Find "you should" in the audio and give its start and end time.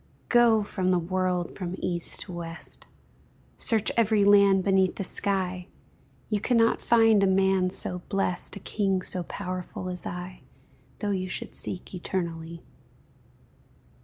11.11-11.53